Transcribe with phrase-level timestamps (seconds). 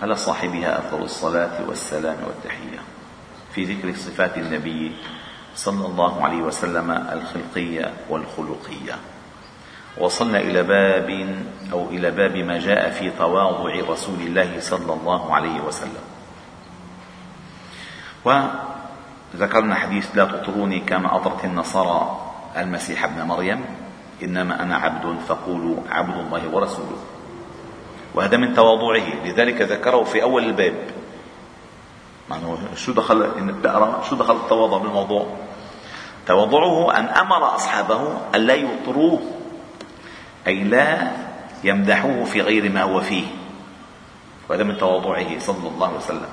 [0.00, 2.78] على صاحبها أفضل الصلاة والسلام والتحية.
[3.52, 4.92] في ذكر صفات النبي
[5.54, 8.94] صلى الله عليه وسلم الخلقية والخلقية.
[9.98, 11.36] وصلنا إلى باب
[11.72, 16.04] أو إلى باب ما جاء في تواضع رسول الله صلى الله عليه وسلم.
[18.24, 23.64] وذكرنا حديث لا تطروني كما أطرت النصارى المسيح ابن مريم
[24.22, 27.15] إنما أنا عبد فقولوا عبد الله ورسوله.
[28.14, 29.24] وهذا من تواضعه.
[29.24, 30.74] لذلك ذكره في أول الباب.
[32.30, 32.44] معنى
[32.76, 35.26] شو دخل إن بتقرأ شو دخل التواضع بالموضوع؟
[36.26, 39.20] تواضعه أن أمر أصحابه أن لا يطروه
[40.46, 41.12] أي لا
[41.64, 43.26] يمدحوه في غير ما هو فيه.
[44.48, 46.28] وهذا من تواضعه صلى الله عليه وسلم.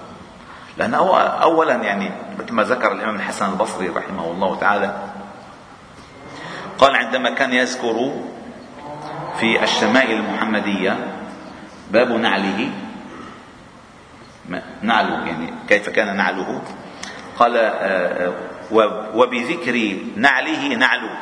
[0.77, 4.95] لأن أولا يعني مثل ما ذكر الإمام الحسن البصري رحمه الله تعالى
[6.77, 8.11] قال عندما كان يذكر
[9.39, 10.97] في الشمائل المحمدية
[11.93, 12.71] باب نعله.
[14.81, 16.61] نعله يعني كيف كان نعله؟
[17.39, 18.33] قال آه، آه،
[19.13, 21.17] وبذكر نعله نعله.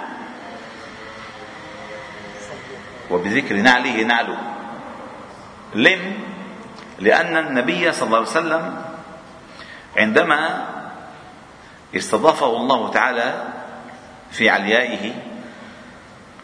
[3.11, 4.37] وبذكر نعله نعله.
[5.75, 6.13] لم
[6.99, 8.81] لأن النبي صلى الله عليه وسلم
[9.97, 10.65] عندما
[11.95, 13.43] استضافه الله تعالى
[14.31, 15.30] في عليائه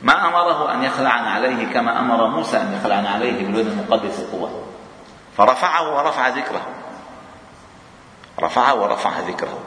[0.01, 4.63] ما أمره أن يخلعن عليه كما أمر موسى أن يخلعن عليه بالواد المقدس القوة.
[5.37, 6.61] فرفعه ورفع ذكره.
[8.39, 9.59] رفعه ورفع ذكره.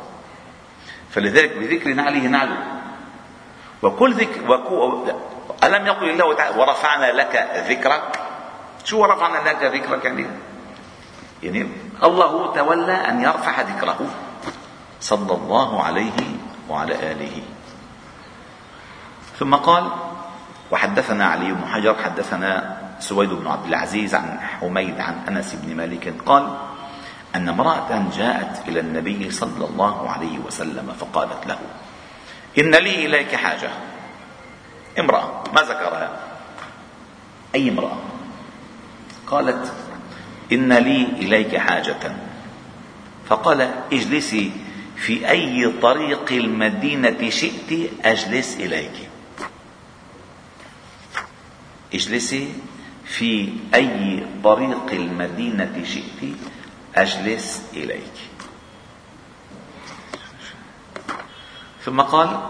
[1.11, 2.59] فلذلك بذكر نعله نعله.
[3.83, 5.05] وكل ذكر وكو
[5.65, 8.21] ألم يقل الله تعالى ورفعنا لك ذكرك؟
[8.85, 10.27] شو ورفعنا لك ذكرك يعني؟
[11.43, 11.69] يعني
[12.03, 14.07] الله تولى أن يرفع ذكره.
[15.01, 16.21] صلى الله عليه
[16.69, 17.43] وعلى آله.
[19.39, 19.91] ثم قال
[20.71, 26.15] وحدثنا علي بن حجر حدثنا سويد بن عبد العزيز عن حميد عن أنس بن مالك
[26.27, 26.57] قال
[27.37, 31.59] أن امرأة جاءت إلى النبي صلى الله عليه وسلم فقالت له
[32.59, 33.71] إن لي إليك حاجة.
[34.99, 36.21] امرأة ما ذكرها؟
[37.55, 37.99] أي امرأة؟
[39.27, 39.73] قالت
[40.53, 42.13] إن لي إليك حاجة.
[43.29, 44.53] فقال اجلسي
[44.97, 49.10] في أي طريق المدينة شئت أجلس إليك.
[51.95, 52.53] اجلسي
[53.05, 56.35] في أي طريق المدينة شئت
[56.95, 58.17] أجلس إليك.
[61.85, 62.41] ثم قال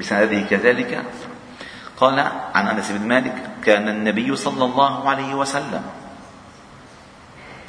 [0.00, 1.04] بسنده كذلك
[1.96, 2.18] قال
[2.54, 5.82] عن أنس بن مالك كان النبي صلى الله عليه وسلم.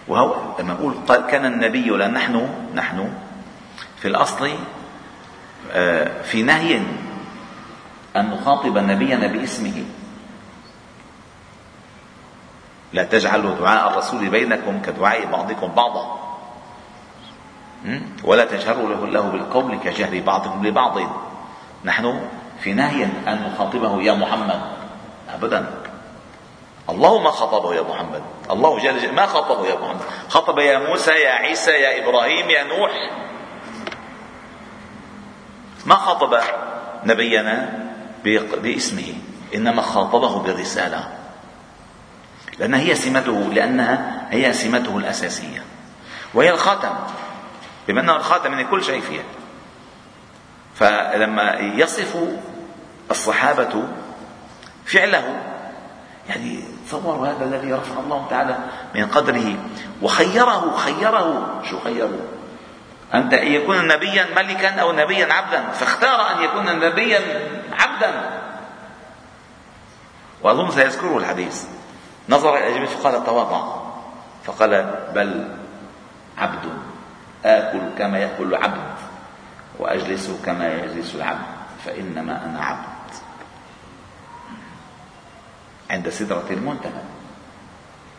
[0.08, 3.14] وهو لما نقول كان النبي لأن نحن نحن
[4.00, 4.50] في الأصل
[5.72, 6.82] آه، في نهي
[8.16, 9.84] أن نخاطب نبينا باسمه.
[12.94, 16.20] لا تجعلوا دعاء الرسول بينكم كدعاء بعضكم بعضا.
[18.24, 20.98] ولا تجهروا له, له بالقول كجهر بعضكم لبعض.
[21.86, 22.22] نحن
[22.60, 24.62] في نهي أن نخاطبه يا محمد.
[25.34, 25.66] أبدا.
[26.90, 28.22] الله ما خطبه يا محمد.
[28.52, 30.02] الله جل جل ما خطبه يا محمد.
[30.30, 32.92] خطب يا موسى يا عيسى يا إبراهيم يا نوح.
[35.86, 36.40] ما خطب
[37.06, 37.70] نبينا
[38.64, 39.14] باسمه.
[39.56, 41.21] إنما خاطبه بالرسالة
[42.62, 45.64] لأنها هي سمته لأنها هي سمته الأساسية.
[46.34, 46.94] وهي الخاتم.
[47.88, 49.24] بما أنه الخاتم من كل شيء فيها.
[50.76, 52.18] فلما يصف
[53.12, 53.84] الصحابة
[54.86, 55.42] فعله
[56.30, 58.58] يعني تصوروا هذا الذي رفع الله تعالى
[58.96, 59.56] من قدره.
[60.02, 61.62] وخيره خيره.
[61.70, 62.20] شو خيره؟
[63.14, 65.70] أن يكون نبيا ملكا أو نبيا عبدا.
[65.72, 67.22] فاختار أن يكون نبيا
[67.74, 68.42] عبدا.
[70.42, 71.64] وأظن سيذكره الحديث.
[72.32, 73.82] نظر إلى جبريل فقال تواضع.
[74.44, 74.72] فقال
[75.16, 75.56] بل
[76.38, 76.66] عبد
[77.46, 78.96] آكل كما يأكل العبد
[79.80, 81.46] وأجلس كما يجلس العبد
[81.86, 83.12] فإنما أنا عبد.
[85.92, 87.04] عند سدرة المنتهى.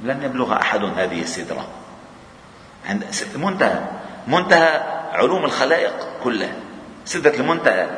[0.00, 1.66] لن يبلغ أحد هذه السدرة.
[2.86, 3.04] عند
[3.34, 3.80] المنتهى
[4.26, 4.82] منتهى
[5.12, 6.56] علوم الخلائق كلها.
[7.04, 7.88] سدرة المنتهى.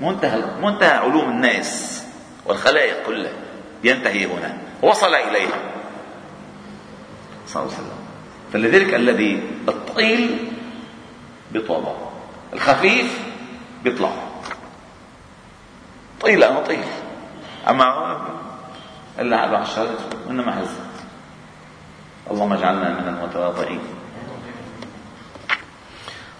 [0.00, 2.04] منتهى منتهى علوم الناس
[2.46, 3.43] والخلائق كلها.
[3.84, 4.58] ينتهي هنا.
[4.82, 5.58] وصل إليها.
[7.46, 7.98] صلى الله عليه وسلم.
[8.52, 10.52] فلذلك الذي الطويل
[11.52, 11.96] بيطوبه
[12.52, 13.18] الخفيف
[13.84, 14.10] بيطلع
[16.20, 16.84] طويل أنا طويل
[17.68, 18.18] أما
[19.18, 19.98] إلا على الشهادة
[20.30, 20.68] انما هز
[22.30, 23.80] اللهم اجعلنا من المتواضعين.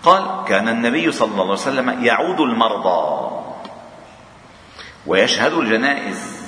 [0.03, 3.31] قال كان النبي صلى الله عليه وسلم يعود المرضى
[5.07, 6.44] ويشهد الجنائز.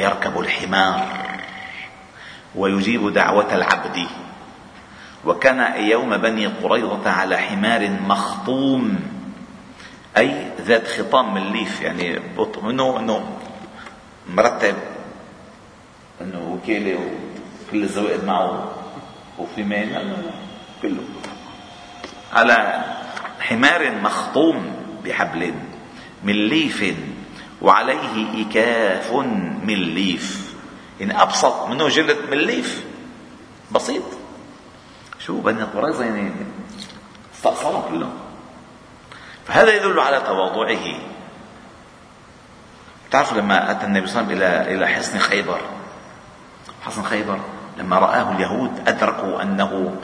[0.00, 1.06] ويركب الحمار
[2.54, 4.06] ويجيب دعوة العبد.
[5.24, 9.00] وكان يوم بني قريظة على حمار مخطوم.
[10.16, 12.20] أي ذات خطام من ليف يعني
[12.64, 13.36] انه إنه
[14.28, 14.74] مرتب.
[16.20, 18.72] إنه وكيلة وكل الزوائد معه.
[19.38, 20.16] وفي مال
[20.82, 21.04] كله.
[22.32, 22.84] على
[23.40, 25.54] حمار مخطوم بحبل
[26.24, 26.94] من ليف.
[27.62, 29.12] وعليه إكاف
[29.62, 30.54] من ليف.
[31.02, 32.84] إن أبسط منه جلد من ليف
[33.72, 34.02] بسيط.
[35.18, 36.32] شو بني قريظة يعني
[37.34, 38.12] استأصلها كلهم
[39.46, 40.94] فهذا يدل على تواضعه.
[43.10, 45.60] تعرفوا لما أتى النبي صلى الله عليه وسلم إلى إلى حصن خيبر
[46.82, 47.40] حصن خيبر
[47.78, 49.96] لما رآه اليهود أدركوا أنه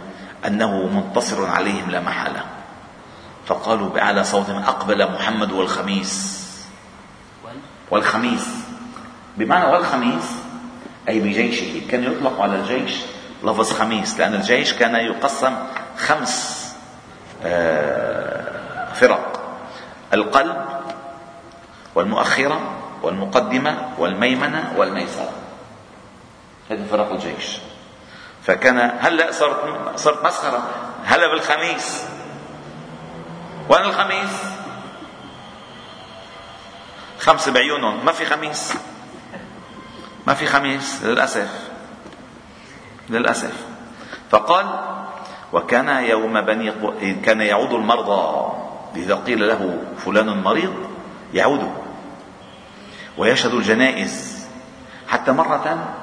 [0.46, 2.44] أنه منتصر عليهم لا محالة.
[3.46, 6.45] فقالوا بأعلى صوت أقبل محمد والخميس.
[7.90, 8.48] والخميس.
[9.36, 10.32] بمعنى والخميس
[11.08, 13.00] أي بجيشه كان يطلق على الجيش
[13.44, 15.54] لفظ خميس لأن الجيش كان يقسم
[15.98, 16.66] خمس
[17.44, 19.42] آه، فرق.
[20.12, 20.66] القلب
[21.94, 22.60] والمؤخرة
[23.02, 25.30] والمقدمة والميمنة والميسرة.
[26.70, 27.58] هذه فرق الجيش.
[28.42, 29.56] فكان هلا صارت
[29.96, 30.62] صارت مسخرة.
[31.04, 32.04] هلا بالخميس.
[33.68, 34.55] وين الخميس؟
[37.26, 38.74] خمسه بعيونهم ما في خميس.
[40.26, 41.70] ما في خميس للأسف.
[43.10, 43.66] للأسف.
[44.30, 44.66] فقال
[45.52, 46.72] وكان يوم بني
[47.22, 48.52] كان يعود المرضى.
[48.96, 50.74] إذا قيل له فلان مريض
[51.34, 51.72] يعود.
[53.18, 54.46] ويشهد الجنائز.
[55.08, 55.94] حتى مرة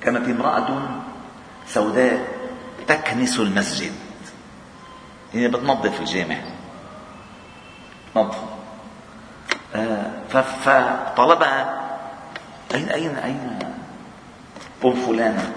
[0.00, 0.88] كانت امرأة
[1.66, 2.28] سوداء
[2.86, 3.92] تكنس المسجد.
[5.32, 6.36] هي بتنظف الجامع.
[8.16, 8.53] نظف آه
[10.64, 11.80] فطلبها
[12.74, 13.58] أين أين أين
[14.84, 15.52] أم فلانة؟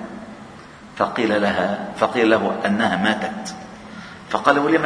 [0.97, 3.55] فقيل لها فقيل له أنها ماتت.
[4.29, 4.85] فقال ولم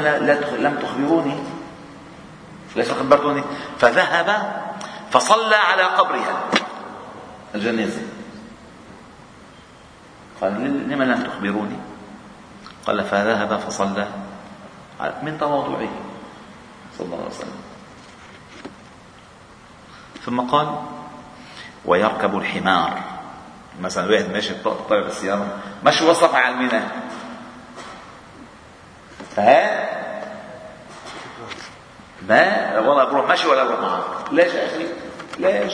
[0.59, 1.35] لم تخبروني؟
[2.75, 3.43] ليش خبرتوني
[3.79, 4.61] فذهب
[5.11, 6.43] فصلى على قبرها.
[7.55, 8.01] الجنازة
[10.41, 10.53] قال
[10.89, 11.77] لما لم تخبروني؟
[12.87, 14.07] قال فذهب فصلى
[15.23, 15.89] من تواضعه.
[16.97, 17.70] صلى الله عليه وسلم.
[20.25, 20.75] ثم قال
[21.85, 23.01] ويركب الحمار.
[23.81, 26.91] مثلا واحد ماشي طالع بالسيارة مشي وصف على الميناء.
[29.37, 29.89] ها؟
[32.29, 34.85] ما؟ والله بروح مشي ولا بروح معك ليش يا أخي؟
[35.39, 35.73] ليش؟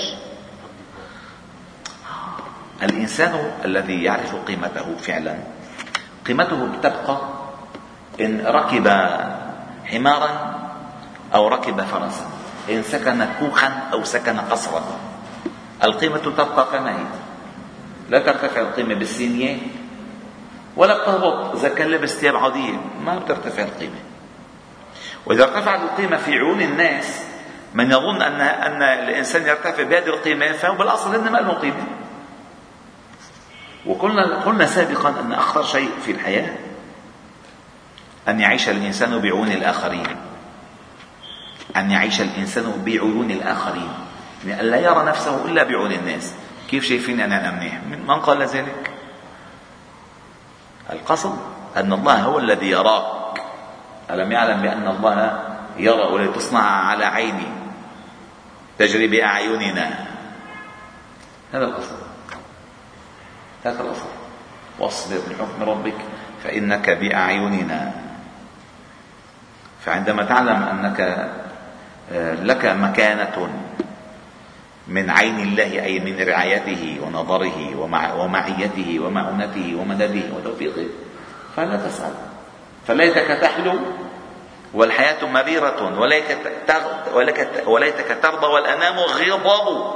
[2.83, 5.35] الإنسان الذي يعرف قيمته فعلا
[6.27, 7.17] قيمته تبقى
[8.21, 8.87] إن ركب
[9.85, 10.59] حمارا
[11.35, 12.25] أو ركب فرسا
[12.69, 14.83] إن سكن كوخا أو سكن قصرا.
[15.83, 17.05] القيمة تبقى كما هي.
[18.09, 19.57] لا ترتفع القيمة بالسينية
[20.75, 23.99] ولا بتهبط إذا كان لبس ثياب عادية ما بترتفع القيمة.
[25.25, 27.23] وإذا ارتفعت القيمة في عيون الناس
[27.73, 31.85] من يظن أن أن الإنسان يرتفع بهذه القيمة فهو بالأصل إنما ما له قيمة.
[33.85, 36.55] وقلنا قلنا سابقا أن أخطر شيء في الحياة
[38.27, 40.07] أن يعيش الإنسان بعيون الآخرين.
[41.77, 43.91] أن يعيش الإنسان بعيون الآخرين.
[44.45, 46.33] يعني أن لا يرى نفسه إلا بعيون الناس.
[46.69, 48.91] كيف شايفيني أنا منيح؟ من قال ذلك؟
[50.91, 51.37] القصد
[51.77, 53.41] أن الله هو الذي يراك.
[54.11, 55.43] ألم يعلم بأن الله
[55.77, 57.47] يرى ولتصنع على عيني؟
[58.79, 60.05] تجري بأعيننا.
[61.53, 61.97] هذا القصد.
[63.65, 64.09] هذا الأصل
[64.79, 65.97] واصبر لحكم ربك
[66.43, 67.91] فإنك بأعيننا.
[69.85, 71.29] فعندما تعلم أنك
[72.43, 73.49] لك مكانة
[74.87, 77.75] من عين الله أي من رعايته ونظره
[78.19, 80.25] ومعيته ومعونته ومدده.
[80.35, 80.87] وتوفيقه
[81.55, 82.13] فلا تسأل.
[82.87, 83.79] فليتك تحلو
[84.73, 85.99] والحياة مريرة
[87.67, 89.93] وليتك ترضى والأنام غضب.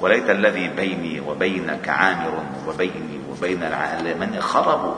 [0.00, 3.60] وليت الذي بيني وبينك عامر وبيني وبين
[4.18, 4.94] من خربوا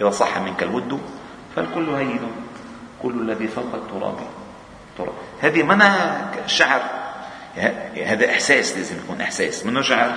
[0.00, 1.00] إذا صح منك الود
[1.56, 2.20] فالكل هين.
[3.02, 4.18] كل الذي فوق التراب.
[5.40, 5.90] هذه منى
[6.46, 6.82] شعر.
[8.06, 9.66] هذا إحساس لازم يكون إحساس.
[9.66, 10.12] منه شعر؟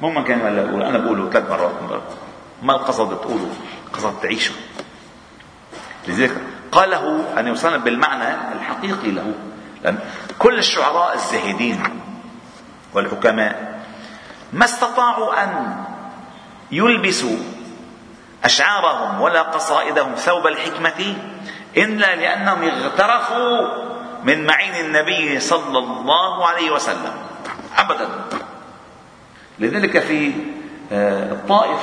[0.00, 1.50] مو ما كان ولا أقول أنا بقوله ثلاث
[1.82, 2.02] مرات
[2.62, 3.50] ما القصد تقوله؟
[3.92, 4.52] قصد تعيشه.
[6.08, 6.32] لذلك
[6.72, 9.34] قاله أن يوصل بالمعنى الحقيقي له.
[9.84, 9.98] لأن
[10.38, 11.82] كل الشعراء الزاهدين
[12.94, 13.80] والحكماء
[14.52, 15.76] ما استطاعوا أن
[16.72, 17.36] يلبسوا
[18.44, 21.16] أشعارهم ولا قصائدهم ثوب الحكمة
[21.76, 23.87] إلا لأنهم اغترفوا
[24.24, 27.14] من معين النبي صلى الله عليه وسلم.
[27.78, 28.08] أبدا.
[29.58, 30.32] لذلك في
[30.92, 31.80] آه، الطائف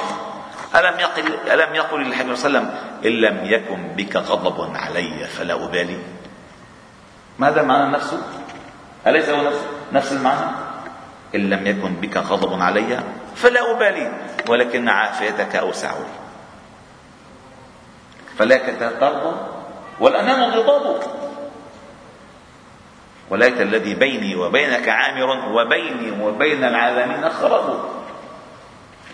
[0.76, 2.76] ألم يقل ألم يقل صلى الله عليه وسلم
[3.06, 5.98] إن لم يكن بك غضب علي فلا أبالي
[7.40, 8.22] ماذا معنى نفسه؟
[9.08, 9.60] أليس هو نفس؟
[9.94, 10.52] نفس المعنى؟
[11.36, 13.04] إن لم يكن بك غضب علي
[13.36, 14.12] فلا أبالي
[14.50, 15.92] ولكن عافيتك أوسع.
[15.92, 16.26] لي
[18.38, 19.36] فلك ترضى
[20.00, 21.00] والأنام غضاب
[23.30, 27.86] وليت الذي بيني وبينك عامر وبيني وبين العالمين خرب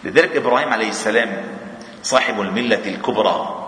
[0.03, 1.43] لذلك إبراهيم عليه السلام
[2.03, 3.67] صاحب الملة الكبرى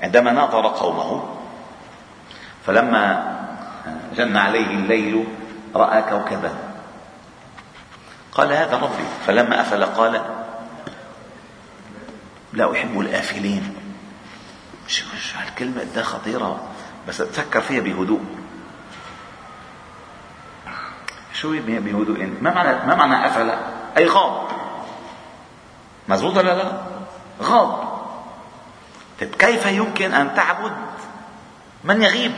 [0.00, 1.36] عندما ناظر قومه
[2.66, 3.34] فلما
[4.16, 5.24] جن عليه الليل
[5.74, 6.52] رأى كوكبا.
[8.32, 9.04] قال هذا ربي.
[9.26, 10.22] فلما أفل قال
[12.52, 13.76] لا أحب الآفلين.
[14.86, 15.04] شو
[15.38, 16.68] هالكلمة؟ ده خطيرة.
[17.08, 18.20] بس تفكر فيها بهدوء.
[21.44, 22.32] شو بهدوء.
[22.40, 23.50] ما معنى ما معنى افل
[23.96, 24.48] أي غاب.
[26.08, 26.72] مزبوط ولا لا؟
[27.42, 27.88] غاب.
[29.20, 30.72] طيب كيف يمكن أن تعبد
[31.84, 32.32] من يغيب؟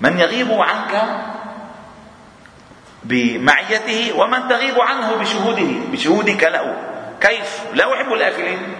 [0.00, 1.02] من يغيب عنك
[3.04, 5.70] بمعيته ومن تغيب عنه بشهوده.
[5.92, 6.76] بشهودك له.
[7.20, 8.74] كيف؟ لا أحب الافلين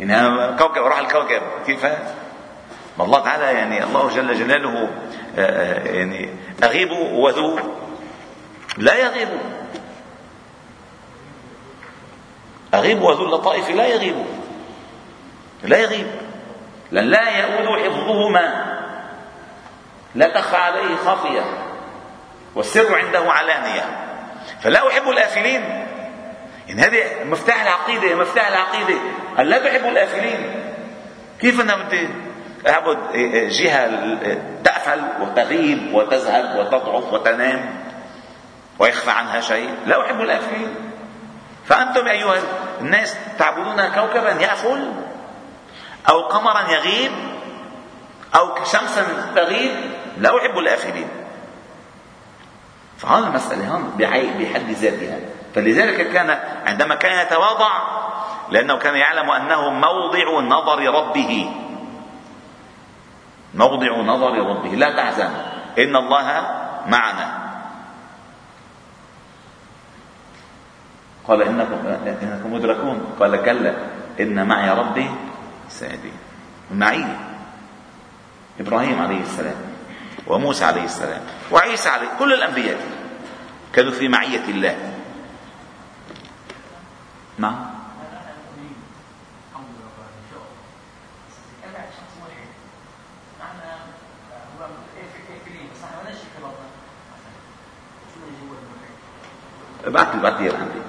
[0.00, 1.42] يعني كوكب راح الكوكب.
[1.66, 1.86] كيف؟
[3.00, 4.88] الله تعالى يعني الله جل جلاله
[5.36, 6.28] يعني
[6.64, 7.58] أغيب وذو.
[8.76, 9.28] لا يغيب.
[12.74, 14.14] أغيب وذو اللطائف لا يغيب.
[15.62, 16.06] لا يغيب.
[16.90, 18.74] لأن لا يؤود حفظهما.
[20.14, 21.44] لا تخفى عليه خافية.
[22.54, 23.82] والسر عنده علانية.
[24.62, 25.86] فلا أحب الآفلين.
[26.68, 29.00] يعني هذه مفتاح العقيدة مفتاح العقيدة.
[29.38, 30.64] أن لا تحب الآفلين.
[31.40, 32.08] كيف أنا بدي
[32.68, 32.98] أعبد
[33.50, 33.86] جهة
[34.84, 37.84] تأفل وتغيب وتذهب وتضعف وتنام
[38.78, 40.74] ويخفى عنها شيء؟ لا أحب الآفلين
[41.66, 42.34] فأنتم أيها
[42.80, 44.92] الناس تعبدون كوكبا يأفل
[46.08, 47.12] أو قمرا يغيب
[48.36, 49.72] أو شمسا تغيب؟
[50.18, 51.08] لا أحب الآفلين
[52.98, 55.18] فهذه المسألة هون بحد ذاتها.
[55.54, 57.70] فلذلك كان عندما كان يتواضع
[58.50, 61.63] لأنه كان يعلم أنه موضع نظر ربه.
[63.54, 64.68] موضع نظر ربه.
[64.68, 65.30] لا تحزن.
[65.78, 66.26] إن الله
[66.86, 67.44] معنا.
[71.28, 71.86] قال إنكم
[72.22, 73.16] إنكم مدركون.
[73.20, 73.74] قال كلا.
[74.20, 75.10] إن معي ربي
[75.68, 76.18] سيهدين
[76.70, 77.04] معي.
[78.60, 79.56] إبراهيم عليه السلام.
[80.26, 81.22] وموسى عليه السلام.
[81.50, 82.80] وعيسى عليه كل الأنبياء.
[83.72, 84.94] كانوا في معية الله.
[87.38, 87.74] نعم
[99.84, 100.80] ابعث لي ابعث لي عندي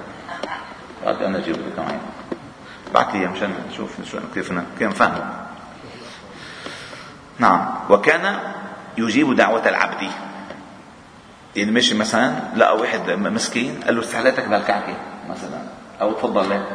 [1.03, 1.99] ابعث أنا أجيب لك معي
[3.35, 5.45] مشان نشوف شو كيف كيف نفهمه
[7.39, 7.75] نعم.
[7.89, 8.39] وكان
[8.97, 10.09] يجيب دعوة العبد.
[11.55, 14.95] يعني مشي مثلا لقى واحد مسكين قال له استحلاتك بالكعكة
[15.29, 15.61] مثلا.
[16.01, 16.49] أو تفضل.
[16.49, 16.67] لك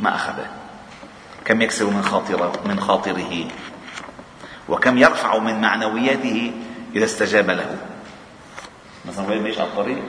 [0.00, 0.46] ما أخذه.
[1.44, 3.44] كم يكسر من خاطره من خاطره.
[4.68, 6.52] وكم يرفع من معنوياته
[6.96, 7.76] إذا استجاب له.
[9.08, 10.02] مثلا وين ماشي على الطريق؟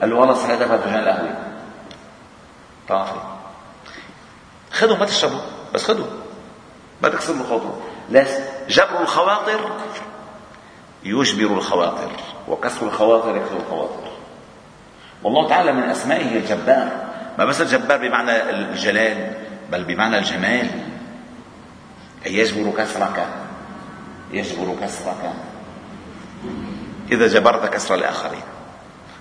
[0.00, 1.36] قال له والله دفع فنجان القهوه
[2.88, 3.27] طافي.
[4.78, 5.40] خذوا ما تشربوا
[5.74, 6.06] بس خذوا
[7.02, 7.72] ما تكسر الخاطر
[8.10, 8.26] لا
[8.68, 9.60] جبر الخواطر
[11.04, 12.10] يجبر الخواطر
[12.48, 14.08] وكسر الخواطر يكسر الخواطر.
[15.22, 16.88] والله تعالى من أسمائه الجبار.
[17.38, 19.34] ما بس الجبار بمعنى الجلال
[19.72, 20.70] بل بمعنى الجمال.
[22.26, 23.26] أي يجبر كسرك؟
[24.30, 25.32] يجبر كسرك.
[27.12, 28.42] إذا جبرت كسر الآخرين.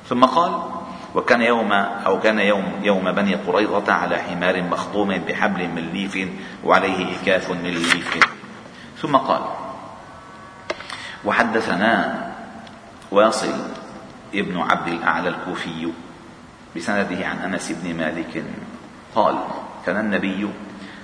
[0.10, 0.62] ثم قال
[1.18, 6.30] وكان يوم أو كان يوم يوم بني قريظة على حمار مخطوم بحبل من ليف
[6.64, 8.20] وعليه إكاف من ليف.
[9.02, 9.42] ثم قال
[11.26, 12.22] وحدثنا
[13.12, 13.54] واصل
[14.34, 15.92] ابن عبد الأعلى الكوفي
[16.76, 18.44] بسنده عن أنس بن مالك
[19.16, 19.36] قال
[19.86, 20.50] كان النبي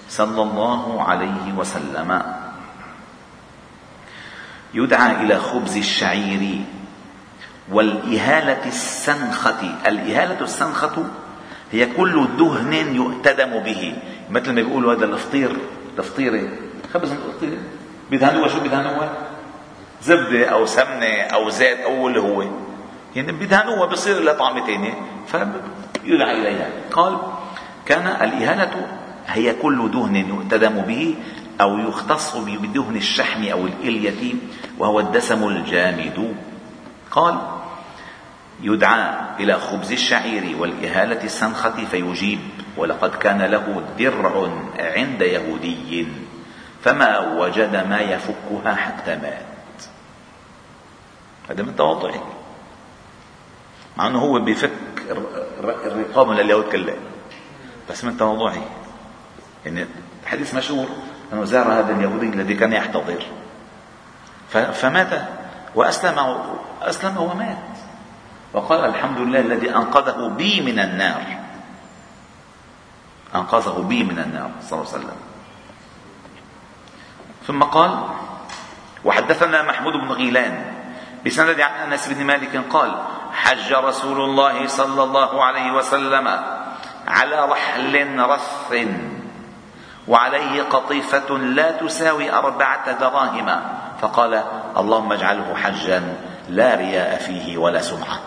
[0.09, 2.21] صلى الله عليه وسلم
[4.73, 6.61] يدعى إلى خبز الشعير
[7.71, 9.61] والإهالة السنخة.
[9.87, 11.05] الإهالة السنخة
[11.71, 13.95] هي كل دهن يؤتدم به.
[14.29, 15.57] مثل ما بيقولوا هذا الفطير
[15.99, 16.49] الفطيره
[16.93, 17.57] خبز الفطيره
[18.11, 19.13] بيدهنوها شو بيدهنوها
[20.01, 22.45] زبدة أو سمنة أو زيت أو اللي هو.
[23.15, 24.93] يعني بيدهنوها بصير لها طعمه ثانية
[25.27, 26.69] فيدعى إليها.
[26.91, 27.17] قال
[27.85, 28.87] كان الاهانه
[29.27, 31.15] هي كل دهن يؤتدم به
[31.61, 34.33] أو يختص بدهن الشحم أو الإلية
[34.79, 36.35] وهو الدسم الجامد.
[37.13, 37.37] قال
[38.61, 42.39] يدعى إلى خبز الشعير والإهالة السنخة فيجيب
[42.77, 46.07] ولقد كان له درع عند يهودي
[46.81, 49.83] فما وجد ما يفكها حتى مات.
[51.49, 52.23] هذا من تواضعه.
[53.97, 54.71] مع إنه هو بفك
[55.59, 56.95] الرقاب من اليهود كلها
[57.89, 58.65] بس من تواضعه.
[59.65, 59.85] يعني
[60.23, 60.87] الحديث مشهور
[61.33, 63.23] أنه زار هذا اليهودي الذي كان يحتضر.
[64.73, 65.21] فمات
[65.75, 66.19] وأسلم
[66.89, 67.57] أسلم ومات
[68.53, 71.21] وقال الحمد لله الذي أنقذه بي من النار.
[73.35, 75.19] أنقذه بي من النار صلى الله عليه وسلم.
[77.47, 77.91] ثم قال
[79.05, 80.73] وحدثنا محمود بن غيلان
[81.25, 82.91] بسند عن أنس بن مالك قال
[83.33, 86.27] حج رسول الله صلى الله عليه وسلم
[87.07, 88.73] على رحل رث
[90.07, 93.61] وعليه قطيفة لا تساوي أربعة دراهم.
[94.01, 94.43] فقال
[94.77, 96.32] اللهم اجعله حجا.
[96.49, 98.19] لا رياء فيه ولا سمعة.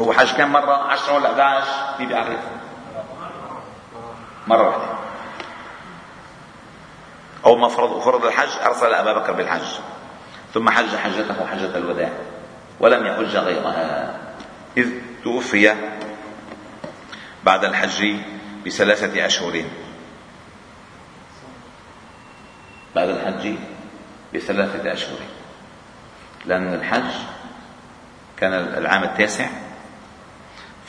[0.00, 2.40] هو حج كم مرة؟ عشرة ولا 11 في بيعرف
[4.46, 4.98] مرة واحدة.
[7.46, 9.66] أول ما فرض فرض الحج أرسل أبا بكر بالحج.
[10.54, 12.12] ثم حج حجته حجة الوداع.
[12.80, 14.14] ولم يحج غيرها.
[14.76, 14.88] إذ
[15.24, 15.74] توفي
[17.44, 18.16] بعد الحج
[18.66, 19.64] بثلاثة أشهر.
[22.94, 23.54] بعد الحج
[24.34, 25.37] بثلاثة أشهر.
[26.46, 27.10] لأن الحج
[28.36, 29.46] كان العام التاسع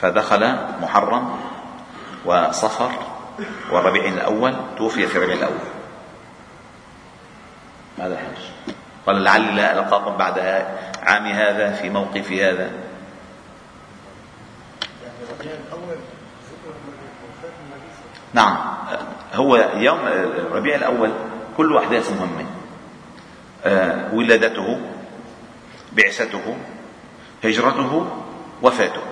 [0.00, 1.40] فدخل محرم
[2.24, 2.90] وصفر
[3.70, 5.58] والربيع الأول توفي في الربيع الأول.
[7.98, 8.42] هذا الحج.
[9.06, 10.38] قال لعلي لا ألقاكم بعد
[11.02, 12.70] عام هذا في موقف هذا.
[18.34, 18.56] نعم.
[19.34, 21.10] هو يوم الربيع الأول
[21.56, 22.46] كل أحداث مهمة
[23.64, 24.80] آه، ولادته
[25.92, 26.56] بعثته
[27.44, 28.06] هجرته
[28.62, 29.02] وفاته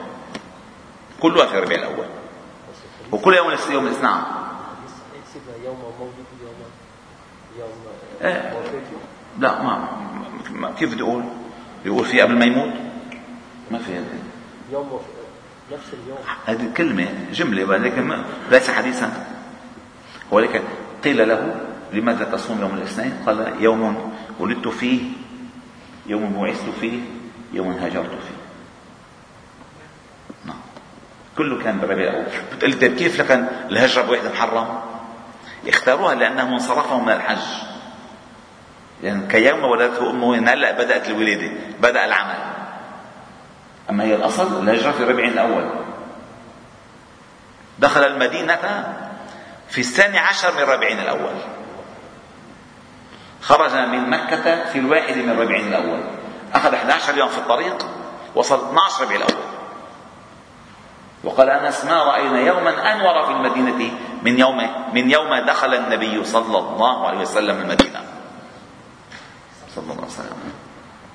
[1.21, 2.07] كلها في الربيع الأول
[3.13, 4.13] وكل يوم يوم الاثنين
[5.65, 6.55] يوم مولده يوم
[7.59, 7.71] يوم
[8.23, 8.53] آه،
[9.39, 9.63] لا
[10.51, 11.25] ما كيف بدي أقول؟
[11.85, 12.73] بيقول في قبل ما يموت؟
[13.71, 14.05] ما في
[14.73, 15.01] يوم
[15.73, 19.27] نفس اليوم هذه كلمة جملة ولكن ليس حديثا
[20.31, 20.61] ولكن
[21.05, 21.61] قيل له
[21.93, 25.11] لماذا تصوم يوم الاثنين؟ قال يوم ولدت فيه
[26.09, 27.01] يوم بعثت فيه
[27.53, 28.39] يوم هاجرت فيه.
[30.45, 30.61] نعم.
[31.39, 32.25] كله كان بالربيع الأول
[32.57, 34.81] بتقول طيب كيف لكن الهجرة بواحد محرم؟
[35.69, 37.47] اختاروها لانهم انصرفوا من الحج.
[39.03, 42.39] يعني كيوم ولدته أمه هلا بدأت الولادة بدأ العمل.
[43.91, 45.71] أما هي الأصل الهجرة في الربيع الأول.
[47.79, 48.95] دخل المدينة
[49.69, 51.35] في الثاني عشر من ربيع الأول.
[53.49, 56.01] خرج من مكة في الواحد من ربيع الأول.
[56.55, 57.87] أخذ 11 يوم في الطريق
[58.35, 59.43] وصل 12 ربيع الأول.
[61.25, 63.91] وقال أنس ما رأينا يوما أنور في المدينة
[64.23, 64.57] من يوم
[64.95, 68.01] من يوم دخل النبي صلى الله عليه وسلم المدينة.
[69.75, 70.53] صلى الله عليه وسلم.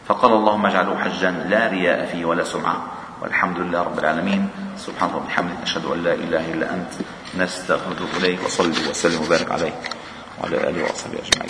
[0.07, 2.77] فقال اللهم اجعله حجا لا رياء فيه ولا سمعة.
[3.21, 4.49] والحمد لله رب العالمين.
[4.77, 6.93] سبحان ربي بحمدك أشهد أن لا إله إلا أنت.
[7.37, 9.95] نستغفرك إليك وصلي وسلم وبارك عليك.
[10.41, 11.49] وعلى آله وأصحابه أجمعين.